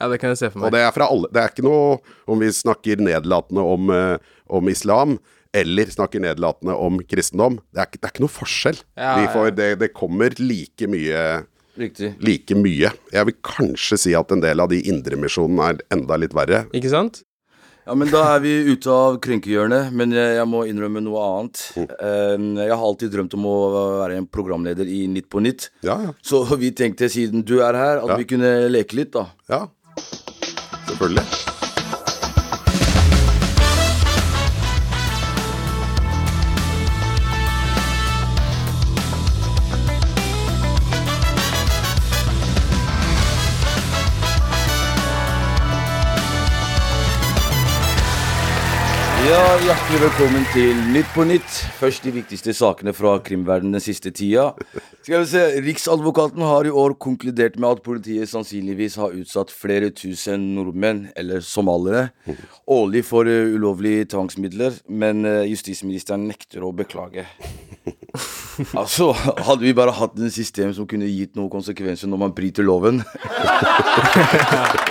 [0.00, 0.72] Ja, det kan jeg se for Og meg.
[0.78, 1.28] det er fra alle.
[1.32, 4.18] Det er ikke noe om vi snakker nedlatende om, eh,
[4.48, 5.18] om islam.
[5.52, 7.58] Eller snakker nedlatende om kristendom.
[7.74, 8.78] Det er, det er ikke noe forskjell.
[8.96, 9.32] Ja, Vi ja.
[9.34, 11.24] får, det, det kommer like mye
[11.80, 12.12] Riktig.
[12.20, 12.92] like mye.
[13.12, 16.66] Jeg vil kanskje si at en del av de indremisjonene er enda litt verre.
[16.76, 17.22] Ikke sant?
[17.88, 21.62] Ja, men da er vi ute av krenkehjørnet, men jeg, jeg må innrømme noe annet.
[21.74, 22.50] Mm.
[22.60, 23.54] jeg har alltid drømt om å
[24.04, 25.70] være en programleder i Nytt på Nytt.
[25.82, 26.12] Ja, ja.
[26.22, 28.20] Så vi tenkte, siden du er her, at Ja.
[28.20, 29.26] vi kunne leke litt, da.
[29.50, 29.64] ja.
[30.86, 31.24] Selvfølgelig.
[49.20, 51.56] Ja, Hjertelig velkommen til Nytt på Nytt.
[51.76, 54.46] Først de viktigste sakene fra krimverdenen den siste tida.
[55.02, 59.90] Skal vi se, Riksadvokaten har i år konkludert med at politiet sannsynligvis har utsatt flere
[59.92, 62.06] tusen nordmenn, eller somaliere,
[62.64, 67.26] årlig for eh, ulovlige tvangsmidler, men eh, justisministeren nekter å beklage.
[68.72, 72.66] Altså, hadde vi bare hatt en system som kunne gitt noen konsekvenser når man bryter
[72.66, 72.98] loven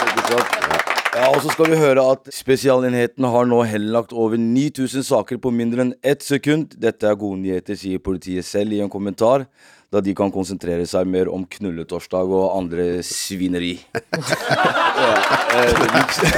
[0.09, 0.78] Ikke sant?
[1.19, 5.51] Ja, og så skal vi høre at Spesialenheten har nå henlagt over 9000 saker på
[5.51, 6.77] mindre enn ett sekund.
[6.79, 9.43] Dette er gode nyheter, sier politiet selv i en kommentar,
[9.91, 13.73] da de kan konsentrere seg mer om knulletorsdag og andre svineri.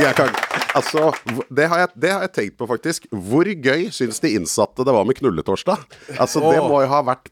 [0.01, 0.33] Jeg kan,
[0.73, 1.11] altså,
[1.51, 3.05] det har, jeg, det har jeg tenkt på, faktisk.
[3.11, 5.83] Hvor gøy syns de innsatte det var med knulletorsdag?
[6.17, 7.29] Altså, Det må jo ha vært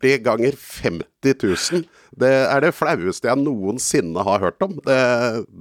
[0.00, 1.84] party ganger 50 000.
[2.20, 4.72] Det er det flaueste jeg noensinne har hørt om.
[4.84, 4.96] Det,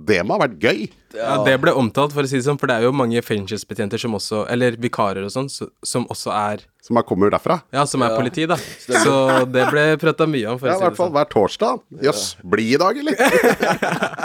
[0.10, 0.88] det må ha vært gøy.
[1.13, 3.97] Ja, Det ble omtalt, for å si det sånn, for det er jo mange fengselsbetjenter
[3.97, 7.60] som også Eller vikarer og sånn, som også er Som er kommer derfra.
[7.73, 8.58] Ja, som er politi, da.
[9.06, 9.15] Så
[9.49, 11.17] det ble prata mye om, for Ja, å I hvert fall sånn.
[11.17, 11.82] hver torsdag.
[12.06, 13.17] Jøss, bli i dag, eller?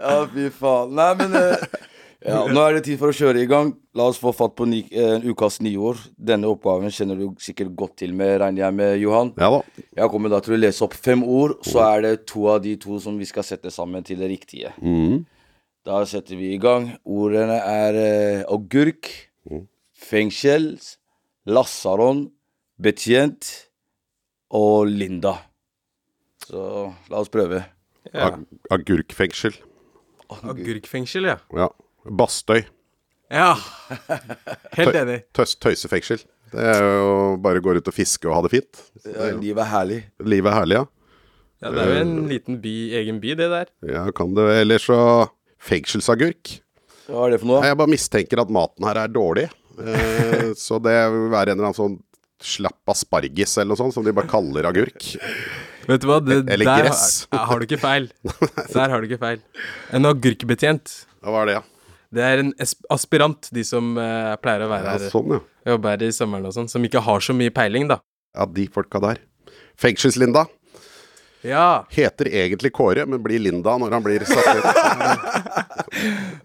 [0.00, 0.94] Ja, fy faen.
[0.96, 1.64] Nei, men eh,
[2.20, 3.70] ja, Nå er det tid for å kjøre i gang.
[3.96, 6.02] La oss få fatt på ni, eh, ukas nyord.
[6.20, 9.32] Denne oppgaven kjenner du sikkert godt til med, regner jeg med, Johan.
[9.40, 9.60] Ja da.
[9.96, 12.76] Jeg kommer da til å lese opp fem ord, så er det to av de
[12.76, 14.74] to som vi skal sette sammen til det riktige.
[15.88, 16.90] Da setter vi i gang.
[17.08, 19.08] Ordene er eh, agurk,
[19.96, 20.74] fengsel,
[21.48, 22.26] lasaron,
[22.80, 23.48] betjent
[24.52, 25.38] og Linda.
[26.44, 27.64] Så la oss prøve.
[28.12, 28.32] Ja.
[28.32, 29.56] Ag agurkfengsel.
[30.30, 31.38] Agurkfengsel, ja.
[31.56, 31.68] Ja.
[32.04, 32.62] Bastøy.
[33.30, 33.54] Ja.
[34.78, 35.18] Helt enig.
[35.36, 36.22] Tøs tøysefengsel.
[36.50, 37.10] Det er jo
[37.42, 38.80] bare å gå ut og fiske og ha det fint.
[39.06, 40.00] Ja, livet er herlig.
[40.26, 40.86] Livet er herlig, ja.
[41.60, 43.70] Ja, Det er jo en liten by, egen by, det der.
[43.84, 44.98] Ja, kan det Eller så
[45.60, 46.56] fengselsagurk.
[47.10, 47.64] Hva er det for noe?
[47.68, 49.46] Jeg bare mistenker at maten her er dårlig.
[49.78, 51.98] Eh, så det vil være en eller annen sånn
[52.40, 55.10] slapp asparges eller noe sånt, som de bare kaller agurk.
[55.84, 56.20] Vet du hva?
[56.24, 57.26] Det, Eller der gress.
[57.34, 58.08] Har, har du ikke feil.
[58.74, 59.44] Der har du ikke feil.
[59.96, 60.94] En agurkbetjent.
[61.20, 61.62] Hva er det, ja?
[62.10, 62.52] Det er en
[62.90, 65.42] aspirant, de som uh, pleier å være ja sånn, ja.
[65.74, 68.00] Jobbe her i sommeren og sånn, som ikke har så mye peiling, da.
[68.34, 69.20] Ja, de folka der.
[69.80, 70.46] Fengsels-Linda
[71.46, 71.86] Ja.
[71.90, 74.66] heter egentlig Kåre, men blir Linda når han blir satt inn.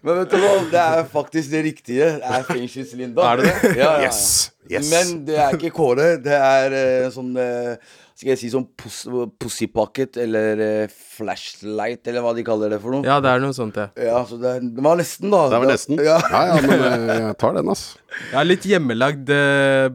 [0.06, 2.08] Men vet du hva, det er faktisk det riktige.
[2.20, 3.22] Det er fengselslinda.
[3.26, 3.70] Er det det?
[3.78, 4.06] Ja, ja.
[4.08, 4.50] Yes!
[4.70, 4.88] yes.
[4.90, 6.08] Men det er ikke Kåre.
[6.22, 9.02] Det er uh, sånn eh, Skal jeg si sånn pus
[9.42, 13.04] pussypocket eller eh, flashlight, eller hva de kaller det for noe.
[13.04, 13.90] ja, det er noe sånt, ja.
[14.00, 15.42] Ja, så det, er- det var nesten, da.
[15.52, 16.00] Det var nesten.
[16.00, 16.16] Ja.
[16.32, 18.00] Ja, ja, men eh, jeg tar den, altså.
[18.32, 19.90] Ja, litt hjemmelagd eh,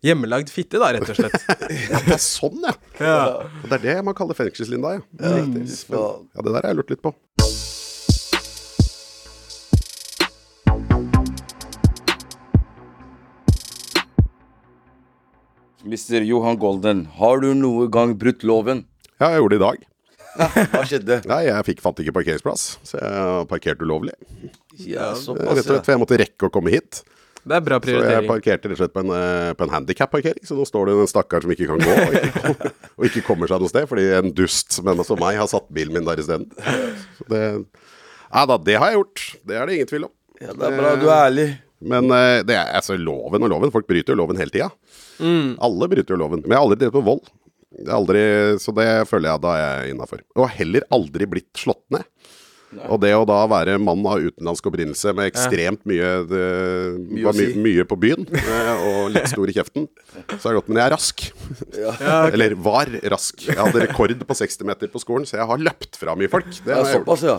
[0.00, 1.34] Hjemmelagd fitte, da, rett og slett.
[1.92, 2.72] ja, Det er sånn, ja.
[3.04, 3.16] Ja.
[3.68, 5.02] Det er det man kaller fengselslinda, ja.
[5.20, 7.12] Ja, det der har jeg lurt litt på.
[15.90, 16.22] Mr.
[16.28, 18.84] Johan Golden, har du noe gang brutt loven?
[19.20, 19.86] Ja, jeg gjorde det i dag.
[20.70, 21.16] Hva skjedde?
[21.32, 24.14] Nei, jeg fikk, fant ikke parkeringsplass, så jeg parkerte ulovlig.
[24.78, 27.02] Ja, Rett såpass, og slett, for jeg måtte rekke å komme hit.
[27.40, 28.12] Det er bra prioritering.
[28.12, 30.44] Så jeg parkerte rett og slett på en, eh, på en handikap-parkering.
[30.46, 33.22] Så nå står det en stakkar som ikke kan gå, og ikke, kom- og ikke
[33.26, 36.06] kommer seg noe sted, fordi en dust som en som meg har satt bilen min
[36.06, 36.46] der isteden.
[37.18, 37.40] Så
[38.30, 39.24] Ja da, det har jeg gjort.
[39.48, 40.12] Det er det ingen tvil om.
[40.40, 41.48] Ja, det er bra, du er ærlig.
[41.80, 43.72] Men uh, det er altså loven og loven.
[43.74, 44.70] Folk bryter jo loven hele tida.
[45.20, 46.42] Alle bryter jo loven.
[46.44, 47.30] Men jeg har aldri drevet med vold.
[47.80, 48.20] Det er aldri,
[48.60, 50.20] så det føler jeg da er jeg innafor.
[50.36, 52.04] Og heller aldri blitt slått ned.
[52.86, 56.42] Og det å da være mann av utenlandsk opprinnelse med ekstremt mye det,
[57.02, 57.56] Mye var my, si.
[57.64, 59.88] mye på byen eh, og litt stor i kjeften,
[60.36, 60.68] så er det godt.
[60.70, 61.24] Men jeg er rask.
[62.36, 63.42] Eller var rask.
[63.48, 66.46] Jeg hadde rekord på 60 meter på skolen, så jeg har løpt fra mye folk.
[66.62, 67.08] Det Ja, har jeg gjort.
[67.08, 67.38] såpass, ja.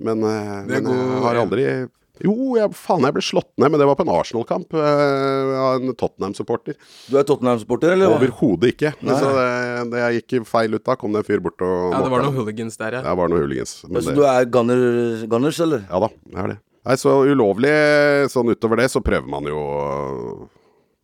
[0.00, 1.66] Men, eh, er men jeg har aldri
[2.24, 5.78] Jo, jeg, faen, jeg ble slått ned, men det var på en Arsenal-kamp eh, av
[5.80, 6.76] en Tottenham-supporter.
[7.08, 8.12] Du er Tottenham-supporter, eller?
[8.16, 8.92] Overhodet ikke.
[9.06, 9.16] Nei.
[9.20, 9.46] så det,
[9.94, 12.26] det jeg gikk feil ut da, kom det en fyr bort og Ja, det var
[12.26, 13.04] noen hooligans der, ja.
[13.04, 13.76] Ja, det var noen hooligans.
[13.88, 14.84] Men Så det, du er gunner,
[15.32, 15.86] gunners, eller?
[15.88, 16.58] ja da, jeg er det.
[16.90, 17.72] Nei, så ulovlig
[18.32, 19.58] sånn utover det, så prøver man jo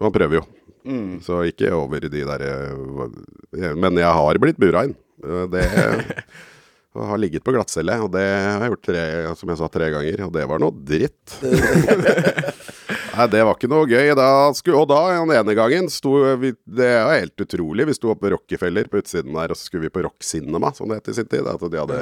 [0.00, 0.44] Man prøver jo.
[0.88, 1.18] Mm.
[1.24, 4.94] Så ikke over de der eh, Men jeg har blitt bura inn.
[5.24, 5.64] Eh, Det
[6.96, 9.04] og har ligget på glattcelle, og det har jeg gjort tre,
[9.38, 10.22] som jeg sa, tre ganger.
[10.26, 11.36] Og det var noe dritt.
[13.16, 14.12] Nei, det var ikke noe gøy.
[14.18, 17.86] Da skulle, og da, den ene gangen, sto vi Det er helt utrolig.
[17.88, 20.72] Vi sto oppe ved Rockefeller på utsiden der, og så skulle vi på Rock Cinema,
[20.76, 21.48] som det het i sin tid.
[21.48, 22.00] At de hadde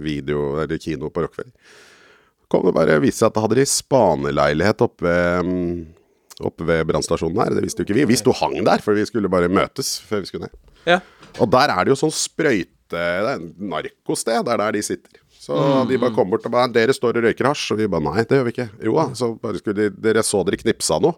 [0.00, 1.54] video, eller kino på Rockefeller.
[2.50, 5.12] Kom det bare vise seg at da hadde de spaneleilighet oppe
[5.46, 5.74] mm,
[6.46, 7.54] oppe ved brannstasjonen her.
[7.54, 8.08] Det visste jo ikke vi.
[8.10, 10.56] Vi sto hang der, for vi skulle bare møtes før vi skulle ned.
[10.88, 11.00] Ja.
[11.38, 14.82] Og der er det jo sånn sprøyte Det er en narkosted, det er der de
[14.84, 15.20] sitter.
[15.40, 15.56] Så
[15.88, 18.24] de bare kom bort og bare 'Dere står og røyker hasj.' Og vi bare 'Nei,
[18.28, 18.70] det gjør vi ikke'.
[18.84, 19.06] Jo da.
[19.16, 21.16] Så bare skulle de Dere så dere knipsa noe?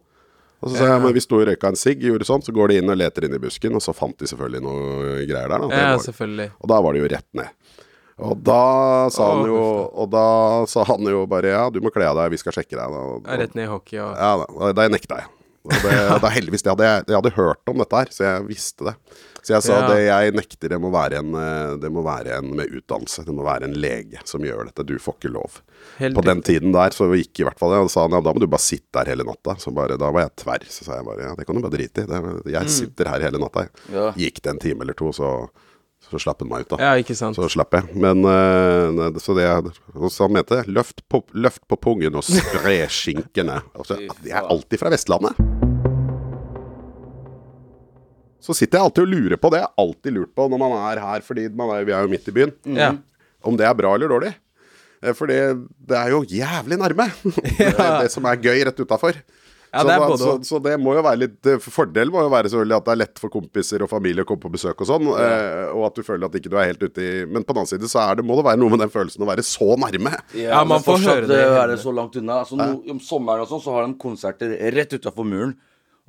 [0.62, 2.68] Og så sa jeg, men vi sto og røyka en sigg, gjorde sånn, så går
[2.70, 5.58] de inn og leter inn i busken, og så fant de selvfølgelig noe greier der.
[5.58, 5.70] Da.
[5.74, 6.52] Ja, selvfølgelig.
[6.60, 7.50] og da var det jo rett ned.
[8.22, 9.58] Og da sa han jo
[9.98, 10.26] Og da
[10.70, 12.94] sa han jo bare ja, du må kle av deg, vi skal sjekke deg.
[12.94, 15.30] Og, Ja, rett ned i hockey og ja, da, da nekta jeg.
[15.64, 18.46] Og det, det heldigvis det hadde jeg, jeg hadde hørt om dette her, så jeg
[18.46, 18.94] visste det.
[19.42, 19.86] Så jeg sa Ja.
[19.90, 23.24] det jeg nekter, det må, en, eh, det må være en med utdannelse.
[23.26, 24.86] Det må være en lege som gjør dette.
[24.86, 25.58] Du får ikke lov.
[25.98, 27.80] Helt På den tiden der så gikk i hvert fall det.
[27.82, 29.56] Og sa ja, da må du bare sitte der hele natta.
[29.58, 30.68] Så bare, da var jeg tverr.
[30.70, 32.06] Så sa jeg bare ja, det kan du bare drite i.
[32.06, 33.66] Det, jeg sitter her hele natta.
[33.90, 34.12] Ja.
[34.14, 35.32] Gikk det en time eller to, så,
[36.06, 36.78] så slapp han meg ut, da.
[36.78, 37.34] Ja, ikke sant.
[37.34, 37.90] Så slapp jeg.
[37.98, 42.78] Men uh, Så det og så han mente løft på, løft på pungen og spre
[43.02, 43.58] skinkene.
[43.74, 45.71] Altså, jeg er alltid fra Vestlandet.
[48.42, 49.60] Så sitter jeg alltid og lurer på det.
[49.62, 52.10] Jeg har alltid lurt på når man er her, fordi man er, vi er jo
[52.10, 52.92] midt i byen, Ja.
[53.46, 54.32] om det er bra eller dårlig.
[55.02, 55.36] Eh, Fordi
[55.88, 57.08] det er jo jævlig nærme.
[57.58, 59.16] Det er det som er gøy rett utafor.
[59.72, 62.20] Ja, så, det er både så, så det må jo være litt fordel Fordelen må
[62.26, 64.82] jo være selvfølgelig at det er lett for kompiser og familie å komme på besøk
[64.84, 65.70] og sånn, ja.
[65.72, 67.70] og at du føler at ikke du er helt ute i Men på den annen
[67.70, 70.12] side så er det, må det være noe med den følelsen å være så nærme.
[70.36, 72.42] Ja, man får høre det eh, være så langt unna.
[72.44, 75.56] Altså, no, om sommeren og sånn, så har de konserter rett utafor muren.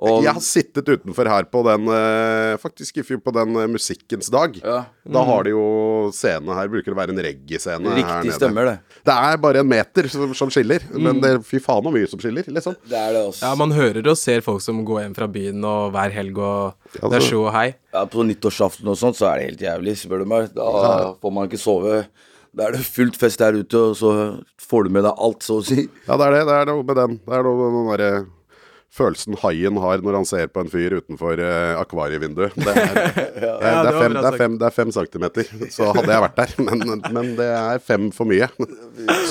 [0.03, 3.67] Og Jeg har sittet utenfor her på den eh, Faktisk i fjor på den eh,
[3.69, 4.55] Musikkens dag.
[4.57, 4.79] Ja.
[5.05, 8.39] Da har de jo scene her, bruker det å være en reggae-scene her Riktig nede.
[8.39, 8.73] stemmer det.
[9.05, 12.19] Det er bare en meter som, som skiller, men det, fy faen så mye som
[12.23, 12.75] skiller, liksom.
[12.89, 13.45] Det er det, også.
[13.45, 16.75] Ja, man hører og ser folk som går hjem fra byen og hver helg og
[16.89, 17.67] Det er altså- show og hei.
[17.93, 20.49] Ja, på nyttårsaften og sånt, så er det helt jævlig, spør du meg.
[20.57, 22.05] Da får man ikke sove.
[22.53, 24.11] Da er det fullt fest der ute, og så
[24.61, 25.85] får du med deg alt, så å si.
[26.09, 26.45] Ja, det er det.
[26.49, 27.19] Det er noe med den.
[27.25, 28.25] Det er noe med den derre
[28.93, 32.55] følelsen haien har når han ser på en fyr utenfor eh, akvarievinduet.
[32.57, 35.53] Det er, det, er, det, det er fem, det, er fem, det er fem centimeter.
[35.73, 36.53] Så hadde jeg vært der.
[36.67, 38.49] Men, men det er fem for mye.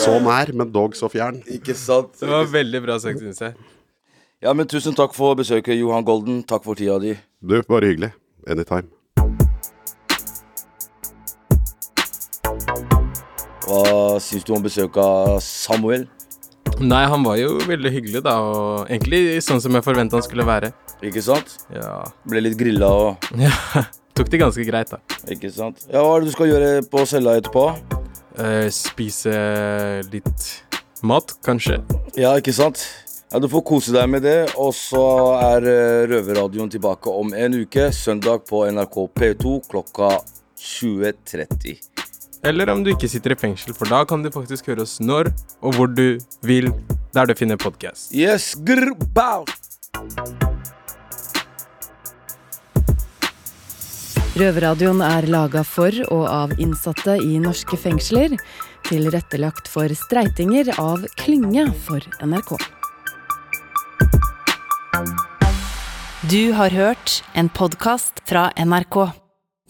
[0.02, 1.38] Så nær, men dog så fjern.
[1.50, 2.16] Ikke sant?
[2.20, 3.54] Det var veldig bra sagt, syns jeg.
[4.42, 6.42] Ja, men tusen takk for besøket, Johan Golden.
[6.42, 7.14] Takk for tida di.
[7.38, 8.10] Du, bare hyggelig.
[8.50, 8.90] Anytime.
[13.62, 16.08] Hva syns du om besøket av Samuel?
[16.80, 20.46] Nei, han var jo veldig hyggelig, da, og egentlig sånn som jeg forventa han skulle
[20.46, 20.72] være.
[21.04, 21.58] Ikke sant?
[21.74, 22.02] Ja.
[22.28, 23.52] Ble litt grilla og ja.
[24.16, 24.98] Tok det ganske greit, da.
[25.32, 25.86] Ikke sant?
[25.88, 27.62] Ja, hva er det du skal gjøre på cella etterpå?
[28.42, 29.32] Eh, spise
[30.12, 30.48] litt
[31.04, 31.78] mat, kanskje.
[32.18, 32.82] Ja, ikke sant?
[33.32, 34.52] Ja, Du får kose deg med det.
[34.60, 35.00] Og så
[35.40, 37.88] er eh, Røverradioen tilbake om en uke.
[37.96, 40.18] Søndag på NRK P2 klokka
[40.60, 41.91] 20.30.
[42.42, 45.30] Eller om du ikke sitter i fengsel, for da kan du faktisk høre oss når
[45.62, 46.72] og hvor du vil,
[47.14, 48.10] der du finner podkast.
[48.10, 49.46] Yes, grr, bow!
[54.32, 58.34] Røverradioen er laga for og av innsatte i norske fengsler.
[58.88, 62.56] Tilrettelagt for streitinger av Klynge for NRK.
[66.32, 69.21] Du har hørt en podkast fra NRK.